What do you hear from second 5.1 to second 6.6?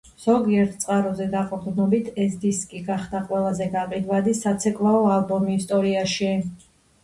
ალბომი ისტორიაში.